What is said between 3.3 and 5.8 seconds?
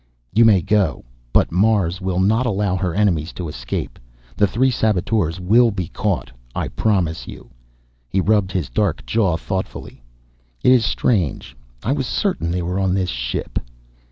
to escape. The three saboteurs will